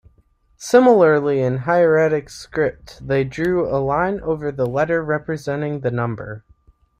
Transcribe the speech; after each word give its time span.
Similarly 0.57 1.41
in 1.41 1.57
hieratic 1.59 2.27
script 2.31 3.07
they 3.07 3.23
drew 3.23 3.67
a 3.67 3.77
line 3.77 4.19
over 4.21 4.51
the 4.51 4.65
letter 4.65 5.03
representing 5.03 5.81
the 5.81 5.91
number. 5.91 6.43